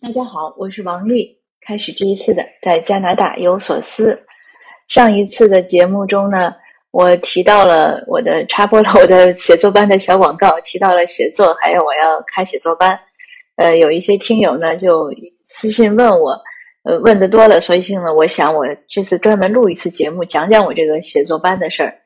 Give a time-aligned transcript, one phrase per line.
[0.00, 1.36] 大家好，我是王丽。
[1.60, 4.16] 开始这一次的在加拿大有所思。
[4.86, 6.54] 上一次的节目中呢，
[6.92, 12.98] 我提到了我的插播了我的写作班的小广告，提到了写作，还有我要开写作班。
[13.56, 15.10] 呃，有一些听友呢就
[15.42, 16.40] 私信问我，
[16.84, 21.98] 呃，问的多了，所以性呢，我想我这次专门录一次节目，讲讲我这个写作班的事儿。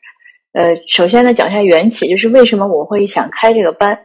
[0.54, 4.02] 呃，首先呢，讲一下缘起，就是为什么我会想开这个班。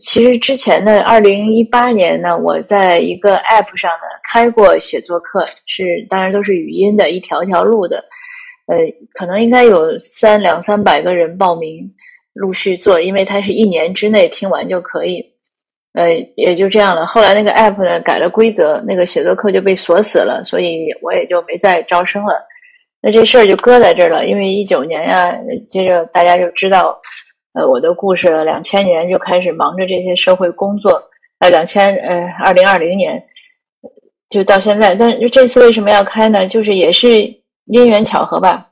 [0.00, 8.02] 其实之前的二零一八年呢，我在一个 App 上呢开过写作课，是当然都是语音的，一条条录的。
[8.66, 8.76] 呃，
[9.12, 11.88] 可能应该有三两三百个人报名，
[12.32, 15.24] 陆续做，因为它是一年之内听完就可以。
[15.92, 17.06] 呃，也就这样了。
[17.06, 22.42] 后来那个 App 呢改了规则，那个写作课就被锁死了，所以我也就没再招生了。
[23.00, 26.98] 那这事儿就搁在这儿了，因为一九年呀，接着大家就知道。
[27.56, 31.02] 呃，我的故事两千年就开始忙着这些社会工作，
[31.38, 33.24] 呃，两千呃二零二零年
[34.28, 36.46] 就到现在，但是这次为什么要开呢？
[36.46, 37.08] 就是也是
[37.64, 38.68] 因缘巧合吧。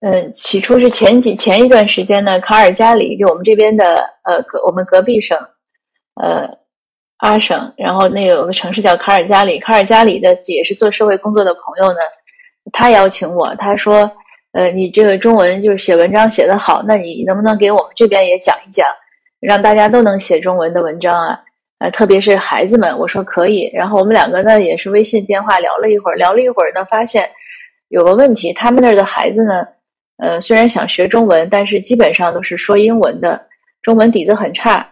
[0.00, 5.36] 嗯，起初是前几前一段时间呢，卡尔加里就我们这边的呃隔我们隔壁省，
[6.14, 6.48] 呃
[7.16, 11.98] 阿省，然后那个有个城市叫卡尔加里，卡尔加里的也是做社会工作的朋友呢，
[12.72, 14.08] 他邀请我，他说。
[14.52, 18.88] 呃，你这个中文就是写文章写得好，那你能不能给我们这边也讲一讲，
[19.40, 21.40] 让大家都能写中文的文章啊？
[21.78, 23.70] 呃，特别是孩子们，我说可以。
[23.72, 27.30] 然后我们两个呢也是微信电话聊了一会儿，聊了一会儿呢，发现
[27.88, 29.64] 有个问题，他们那儿的孩子呢，
[30.16, 33.46] 呃，虽然想学中文，但是基本上都是说英文的，
[33.82, 34.88] 中文底子很差。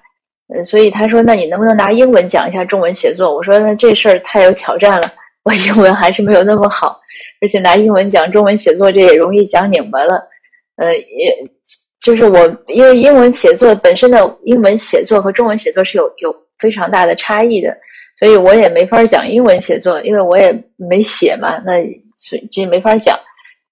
[0.55, 3.35] 呃，所以他说，那你能不能拿英文讲一下中文写作？
[3.35, 5.11] 我说那这事儿太有挑战了，
[5.43, 7.01] 我英文还是没有那么好。
[7.41, 10.23] 而且拿英文讲中文写作，这也容易讲拧巴了。
[10.77, 11.37] 呃，也
[12.03, 17.77] 就是我，因为英文写作本身的英文写作和中文写作是有有非常大的差异的，
[18.19, 21.83] 所以我也没法讲英文写作，因为我也没写嘛，那
[22.17, 23.19] 所以这没法讲。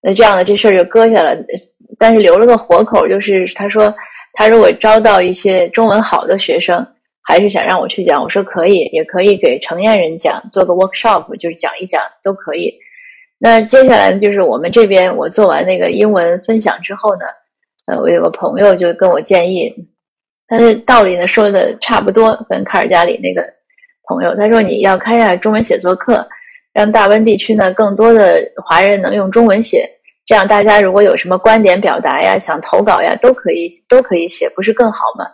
[0.01, 1.37] 那这样的这事儿就搁下了，
[1.99, 3.95] 但是留了个活口，就是他说
[4.33, 6.87] 他如果招到一些中文好的学生，
[7.23, 12.75] 还是想让我去讲，我说可以，也可以给成年人讲，做个 workshop，就是讲一讲都可以。
[13.39, 17.27] 那接下来就是我们这边，我做完那个英文分享之后呢，
[17.87, 19.71] 呃，我有个朋友就跟我建议，
[20.49, 23.45] 他的道理呢说的差不多，跟卡尔加里那个
[24.09, 26.27] 朋友，他说你要开下中文写作课，
[26.73, 29.91] 让大温地区呢更多的华人能用中文写，
[30.25, 35.27] 这样大家如果有什么观点表达呀，想投稿呀，都可以都可以写，不是更好吗？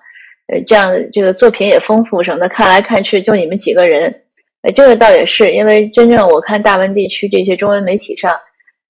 [0.49, 4.23] 呃，这样这个作品也丰富，省得看来看去就你们几个人。
[4.63, 8.39] 哎，这个倒也是，因为真正我看大温地区这些中文媒体上，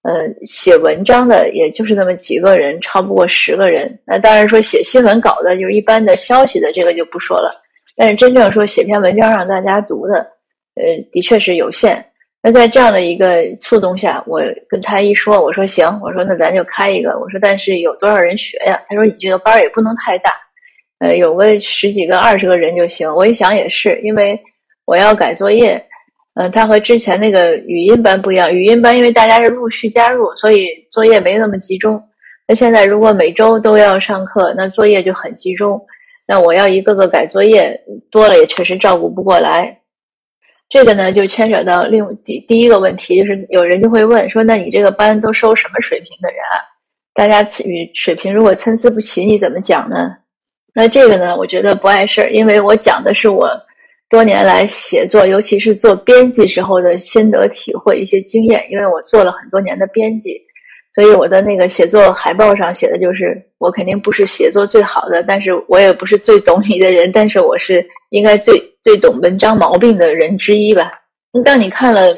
[0.03, 3.97] 呃，写文章的也就是那么几个人，超不过十个人。
[4.04, 7.54] 那当然说写新闻稿的，就是一般的消息的，这个就不说了。
[7.94, 10.14] 但是真正说写篇文章让大家读的，
[10.75, 12.04] 呃，的确是有限。
[12.42, 17.16] 那在这样的一个触动下，我跟他一说，我说行，我说那咱就开一个。
[17.20, 18.82] 我说但是有多少人学呀？
[18.88, 20.32] 他说你这个班也不能太大，
[20.98, 23.09] 呃，有个十几个、二十个人就行。
[23.14, 24.36] 我一想也是，因为。
[24.91, 25.81] 我要改作业，
[26.34, 28.53] 嗯，它和之前那个语音班不一样。
[28.53, 32.03] 语音班因为大家是陆续加入，所以作业没那么集中。
[32.49, 35.81] 那现在如果每周都要上课，那作业就很集中。
[36.27, 37.81] 那我要一个个改作业，
[38.11, 39.78] 多了也确实照顾不过来。
[40.69, 46.59] 这个呢，就牵扯到另第第一个问题，就是有人就会问说：“那你这个班都收什么水平的人啊？
[47.15, 50.17] 大家与水平如果参差不齐，你怎么讲呢？”
[50.75, 53.49] 那这个呢，我觉得不碍事儿，因为我讲的是我。
[54.10, 60.37] 多年来写作，尤其是做编辑时候的心得体会、一些经验，因为我做了很多年的编辑，
[60.97, 70.91] 所以我的那个写作海报上写的就是：我肯定不是写作最好的，但是我也不是最懂你的人，但是我是应该最最懂文章毛病的人之一吧。
[71.44, 72.12] 当你看了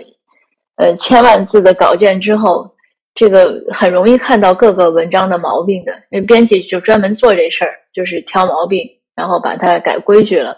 [0.76, 2.66] 呃千万字的稿件之后，
[3.14, 10.56] 这个很容易看到各个文章的毛病的，因为编辑就专门做这事儿，就是挑毛病，然后把它改规矩了。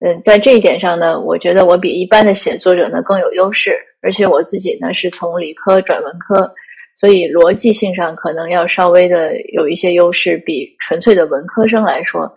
[0.00, 6.52] 嗯，在这一点上呢，我觉得我比一般的写作者呢更有优势，而且我自己呢是从理科转文科，
[6.94, 12.30] 所以逻辑性上可能要稍微的有一些优势，比纯粹的文科生来说。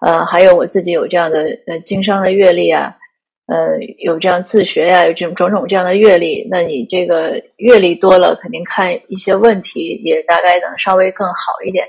[0.00, 2.94] 呃，还有我自己有这样的呃经商的阅历啊，
[3.46, 11.88] 呃，有这样自学呀，有这种种种这样的阅历，那你这个阅历多了，肯定看一些问题也大概能稍微更好一点。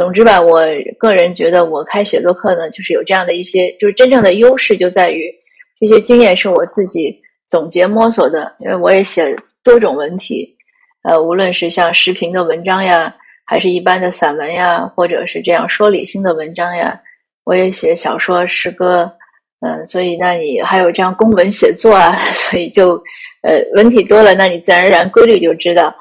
[0.00, 0.62] 总之吧，我
[0.98, 5.30] 个人觉得我开写作课呢，就是有这样的一些，就是真正的优势就在于
[5.78, 7.14] 这些经验是我自己
[7.46, 8.50] 总结摸索的。
[8.60, 10.56] 因为我也写多种文体，
[11.02, 13.14] 呃，无论是像时评的文章呀，
[13.44, 16.98] 还是一般的散文呀，或者是这样说理性的文章呀，
[17.44, 19.12] 我也写小说、诗歌，
[19.60, 22.94] 嗯，所以那你还有这样公文写作啊， 所以就
[23.42, 25.94] 呃文体多了，那你自然而然规律就知道。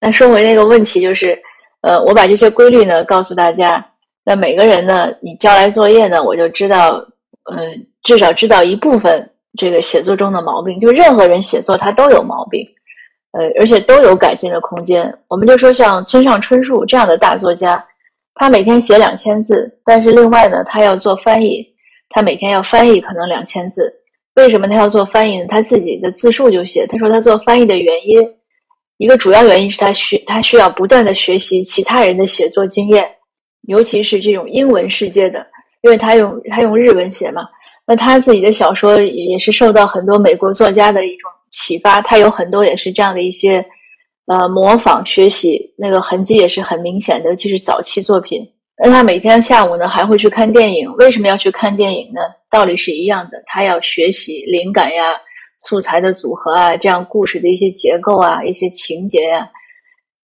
[0.00, 1.40] 那说回那个问题，就是
[1.82, 3.84] 呃我把这些规律呢告诉大家，
[4.24, 7.04] 那每个人呢你交来作业呢，我就知道，
[7.52, 12.66] 嗯，至少知道一部分这个写作中的毛病，就任何人写作他都有毛病，
[13.32, 15.12] 呃，而且都有改进的空间。
[15.28, 17.84] 我们就说像村上春树这样的大作家，
[18.34, 21.66] 他每天写两千字，但是另外呢，他要做翻译。
[22.12, 23.94] 他每天要翻译可能两千字，
[24.34, 25.46] 为什么他要做翻译呢？
[25.48, 28.20] 他自己的自述就写，他说他做翻译的原因，
[29.00, 33.10] 一个主要原因是他需他需要不断的学习其他人的写作经验，
[33.62, 35.46] 尤其是这种英文世界的，
[35.80, 37.40] 因为他用他用日文写嘛。
[37.86, 43.64] 那他自己的小说也是受到很多美国作家的一种启发，他有很多也是这样的一些
[44.26, 48.46] 呃模仿学习，那个痕迹也是很明显的，尤其是早期作品。
[48.84, 52.20] 那他每天下午呢还会去看电影，为什么要去看电影呢？
[52.50, 55.16] 道理是一样的，他要学习灵感呀、
[55.60, 59.48] 素材的组合啊，这样故事的一些结构啊、一些情节呀。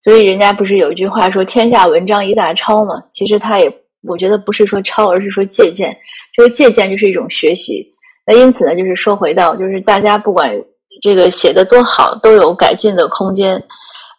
[0.02, 3.02] 所以人家不是有一句话说“天下文章一大抄”嘛？
[3.10, 3.72] 其实他也，
[4.02, 5.96] 我觉得不是说抄，而是说借鉴。
[6.32, 7.86] 这个借鉴就是一种学习。
[8.24, 10.54] 那因此呢，就是说回到，就是大家不管
[11.02, 13.62] 这个写的多好，都有改进的空间。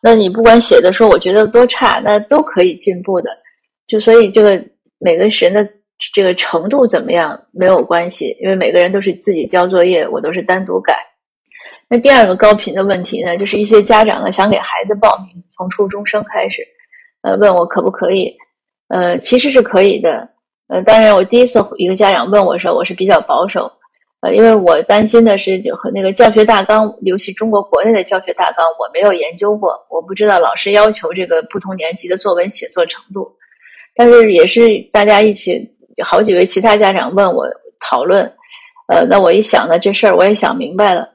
[0.01, 3.29] 那你不管写的说我觉得多差，那都可以进步的。
[3.85, 4.61] 就所以这个
[4.99, 5.67] 每个人的
[6.13, 10.95] 这个程度怎么样没有关系，因为每个人都是自己交作业，我都是单独改。
[11.89, 16.61] 那第二个高频的问题呢，就是一些家长呢想给孩子报名，从初中生开始，
[17.21, 18.35] 呃，问我可不可以？
[18.89, 20.29] 呃，其实是可以的。
[20.67, 23.71] 呃，当然我第一次一个家长问我时候，我是比较保守，
[24.21, 33.33] 呃，因为我担心的是就和那个教学大纲，尤其中国国内的教学大纲，我没有研究过，我不知道老师要求这个不同年级的作文写作程度。
[33.95, 34.61] 但是也是
[34.91, 35.71] 大家一起，
[36.03, 37.45] 好几位其他家长问我
[37.79, 38.23] 讨论，
[38.87, 41.09] 呃，那我一想呢，这事儿我也想明白了。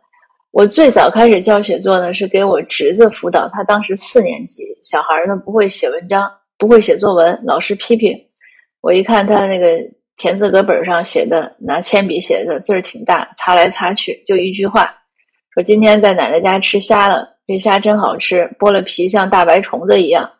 [0.51, 8.15] 我最早开始教写作呢，是给我侄子辅导，他当时四年级，小孩呢不会写文章，不会写作文，老师批评。
[8.83, 9.79] 我一看他那个
[10.17, 14.95] 田字格本上写的，拿铅笔写的字儿挺大，擦来擦去就一句话，
[15.55, 20.31] 说今天在奶奶家吃虾了，这虾真好吃，剥了皮像大白虫子一样。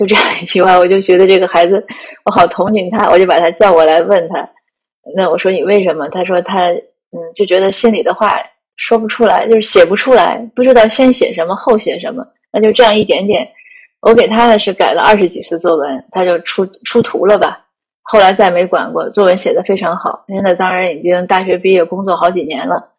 [0.00, 1.86] 就这样一句话，我就觉得这个孩子，
[2.24, 4.48] 我好同情他，我就把他叫过来问他。
[5.14, 6.08] 那我说你为什么？
[6.08, 8.40] 他说他嗯，就觉得心里的话
[8.76, 12.26] 说不出来，就是写不出来，不知道先写什么后写什么。
[12.50, 13.46] 那就这样一点点，
[14.00, 17.66] 我给他的是改了二十几次作文，他就出出图了吧。
[18.00, 20.24] 后来再没管过，作文写的非常好。
[20.28, 22.92] 现在当然已经大学毕业，工作好几年了。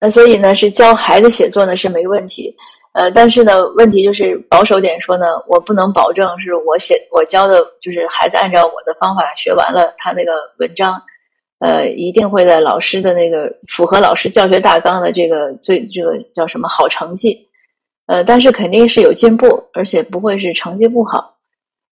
[0.00, 2.56] 那所以呢，是教孩子写作呢是没问题。
[2.96, 10.98] 呃，但是呢，问题就是保守点说呢，我不能保证是我写我教的，就是孩子按照我的方法学完了，他那个文章，
[11.58, 17.38] 呃，一定会在老师的那个符合老师教学大纲的这个最这个叫什么好成绩，
[18.06, 21.36] 呃，但是肯定是有进步，而且不会是成绩不好。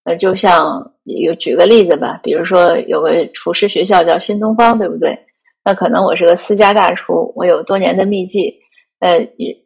[0.05, 5.15] 呃，就像有举个例子吧，比如说有个厨师学校叫新东方，对不对？
[5.63, 8.59] 那可能我是个私家大厨，我有多年的秘籍。
[9.01, 9.21] 呃，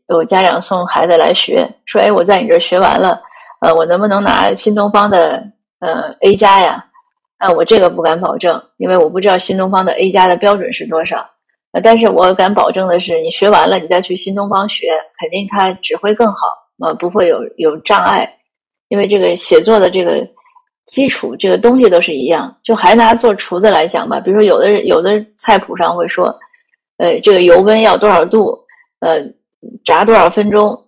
[0.08, 3.20] 有家长送孩子来学，说：“哎，我在你这儿学完了，
[3.60, 5.42] 呃，我能不能拿新东方的
[5.80, 6.84] 呃 A 加呀？”
[7.40, 11.18] 那我这个不敢保证，因为我不知道新东方的 A 加的标准是多少。
[11.70, 14.88] 呃，但是我敢保证的是，你学完了，你再去新东方学，
[15.20, 16.36] 肯定它只会更好，
[16.84, 18.28] 呃，不会有有障碍。
[18.88, 20.26] 因为这个写作的这个
[20.86, 22.56] 基础，这个东西都是一样。
[22.64, 26.34] 就还拿做厨子来讲吧，比如说有的人有的菜谱上会说，
[26.96, 28.58] 呃，这个油温要多少度。
[29.00, 29.22] 呃，
[29.84, 30.84] 炸多少分钟？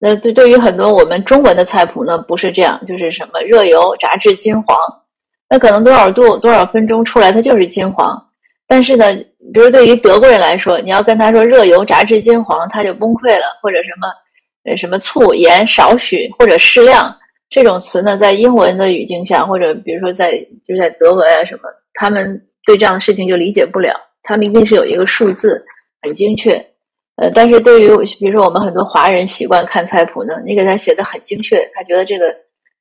[0.00, 4.76] 那对对于很多我们中文的菜谱呢，不是这样，就是什么热油炸至金黄，
[5.48, 8.16] 那可能多少度多少分钟出来它就是金黄。
[8.66, 9.12] 但是呢，
[9.52, 14.08] 比如对于德国人来说，你要跟他说热油炸至金黄，他就崩溃了，或者什么
[14.70, 17.12] 呃什么醋盐少许或者适量
[17.50, 21.62] 这种词呢，在英文的语境下，或者比如说在就在德文啊什么，
[21.94, 25.64] 他们对这样的事情就理解不了，他们一定是有一个数字
[26.02, 26.64] 很精确。
[27.20, 32.34] 呃，但是对于比如说我们很多华人习惯看菜谱呢，你给他写的很精确，他觉得这个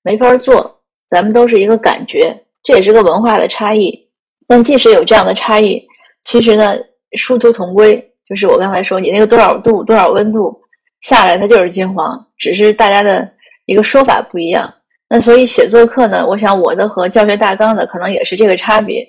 [0.03, 0.79] 没法做。
[1.09, 3.97] 咱们都是一个感觉，这也是个文化的差异。
[4.45, 5.81] 但即使有这样的差异，
[6.23, 6.75] 其实呢，
[7.13, 7.97] 殊途同归。
[8.27, 10.53] 就是我刚才说，你那个多少度、多少温度
[11.01, 13.27] 下来，它就是金黄，只是大家的
[13.65, 14.71] 一个说法不一样。
[15.09, 19.07] 那所以写作课呢，我想我的和教学大纲的可能也是这个差别。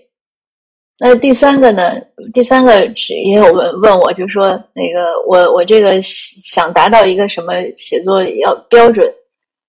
[1.01, 1.93] 那第三个呢？
[2.33, 9.09] 第三个是也有问问我，就说那个我我这个想达到一个什么写作要标准，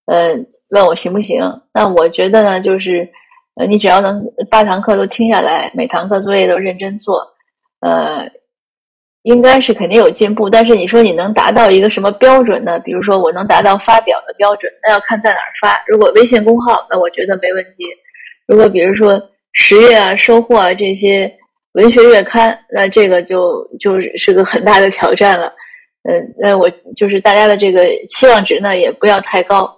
[0.07, 0.35] 呃，
[0.69, 1.39] 问我行不行？
[1.71, 3.07] 那我觉得呢，就是
[3.55, 7.21] 呃，你只要能八堂课都听下来，每堂课作业都认真做，
[7.81, 8.27] 呃，
[9.21, 10.49] 应该是肯定有进步。
[10.49, 12.79] 但是你说你能达到一个什么标准呢？
[12.79, 15.79] 比如说我能达到发表的标准，那要看在哪儿发。
[15.85, 17.85] 如果微信公号，那我觉得没问题。
[18.47, 19.21] 如果比如说
[19.61, 21.31] 十月啊、收获啊这些
[21.73, 25.53] 文学月刊，那这个就就是个很大的挑战了。
[26.03, 29.69] 嗯，那我就是大家的这个期望值呢，也不要太高。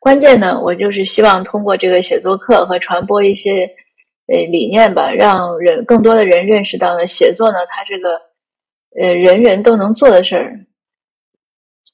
[0.00, 3.68] 关键呢，我就是希望通过这个写作课和传播一些
[4.32, 8.14] 呃理念吧，让人更多的人认识到呢，写作呢，它是个
[9.00, 10.58] 呃人人都能做的事儿，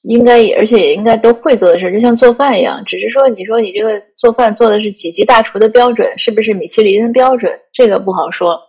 [0.03, 2.81] 应该也而且也应该都会做的事儿，就像做饭一样。
[2.85, 7.51] 只是说，你说你这个做饭做的是几级大厨的标准，是不是米其林的标准？
[7.73, 8.59] 这个不好说。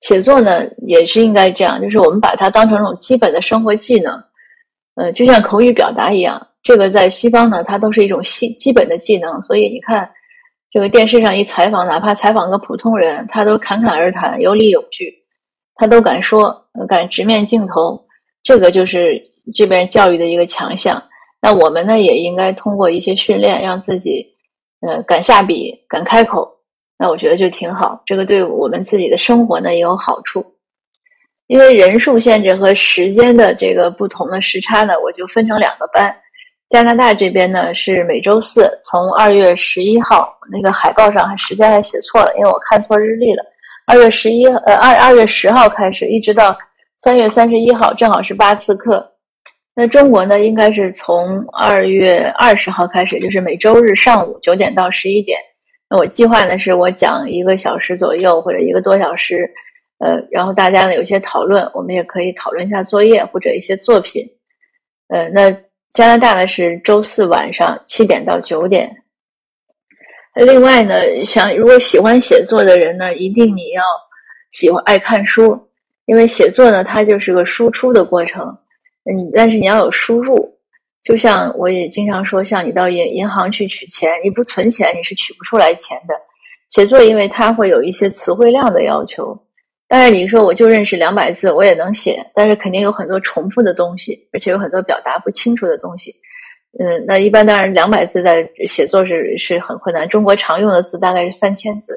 [0.00, 4.20] 写作呢，也是应该这样，就是我们把它当成一种基本的生活技能，
[4.96, 6.44] 呃，就像口语表达一样。
[6.62, 10.10] 这个在西方呢，它都是一种基基本的技能，所以你看，
[10.72, 15.12] 这个电视上一采访，哪怕采访个普通人，他都侃侃而谈，有理有据，
[15.76, 18.04] 他都敢说，敢直面镜头，
[18.42, 19.22] 这个就是
[19.54, 21.02] 这边教育的一个强项。
[21.40, 24.24] 那我们呢，也应该通过一些训练，让自己，
[24.80, 26.48] 呃，敢下笔，敢开口，
[26.96, 28.00] 那我觉得就挺好。
[28.06, 30.44] 这个对我们自己的生活呢也有好处。
[31.48, 36.14] 因为人数限制和时间的这个不同的时差呢，我就分成两个班。
[36.68, 43.44] 加拿大这边呢是每周四，从二月十一号那个海报上还时间还写错了，因为我看错日历了。
[43.84, 46.56] 二月十一呃二二月十号开始，一直到
[46.98, 49.11] 三月三十一号，正好是八次课。
[49.74, 55.38] 那中国呢，应该是从二月二十号开始，就是每周日上午九点到十一点。
[55.88, 59.50] 那我计划呢是我讲一个小时左右或者一个多小时，
[59.98, 64.26] 呃，然后大家呢有些讨论，我们也可以讨论一下作业或者一些作品，
[65.08, 65.54] 呃，那。
[65.94, 68.90] 加拿大呢是周四晚上七点到九点。
[70.34, 73.82] 另外呢，像如果喜欢写作的人呢，一定你要
[74.50, 75.68] 喜欢爱看书，
[76.06, 78.56] 因为写作呢它就是个输出的过程。
[79.04, 80.48] 你但是你要有输入，
[81.02, 86.14] 就像我也经常说，像你到银银行去取钱，你不存钱你是取不出来钱的。
[86.68, 89.38] 写作因为它会有一些词汇量的要求。
[89.88, 96.14] 当然，你说我就认识两百字，我也能写，但是肯定有很多重复的东西，而且有很多表达不清楚的东西。
[96.78, 100.08] 嗯，那一般当然两百字在写作是是很困难。
[100.08, 101.94] 中国常用的字大概是三千字，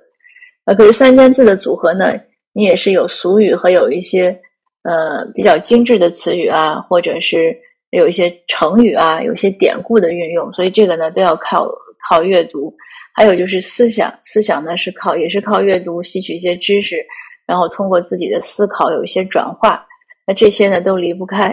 [0.65, 2.19] 呃，可是三千字的组合呢，
[2.51, 4.37] 你也是有俗语和有一些
[4.85, 7.57] 呃比较精致的词语啊，或者是
[7.89, 11.67] 有一些成语啊，有些典故的运用，所以这个呢都要靠
[12.07, 12.73] 靠阅读。
[13.17, 17.05] 还有就是思想，思想呢是靠也是靠阅读吸取一些知识。
[17.47, 19.85] 然后通过自己的思考有一些转化，
[20.25, 21.49] 那这些呢都离不开。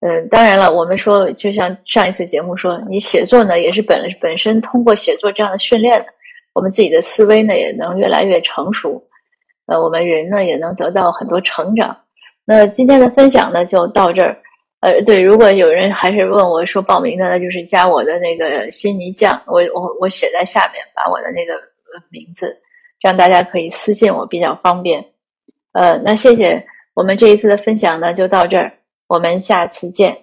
[0.00, 6.06] 嗯，当然了，我们说就像上一次节目说，你写作呢也是本本身通过写作这样的训练的，
[6.52, 9.02] 我们自己的思维呢也能越来越成熟，
[9.66, 11.96] 呃，我们人呢也能得到很多成长。
[12.44, 14.36] 那今天的分享呢就到这儿。
[14.80, 21.54] 呃，对，如果有人还是问我说报名的，那就是加我的那个新泥酱，我我我写在下面，把我的那个
[22.10, 22.60] 名字，
[22.98, 25.04] 这样大家可以私信我比较方便。
[25.72, 28.72] 呃，那谢谢我们这一次的分享呢，就到这儿，
[29.06, 30.21] 我们下次见。